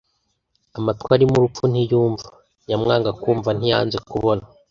Amatwi 0.77 1.09
arimo 1.15 1.33
urupfu 1.35 1.63
ntiyumva. 1.71 2.27
Nyamwanga 2.67 3.09
kumva 3.21 3.49
ntiyanze 3.57 3.97
kubona. 4.09 4.43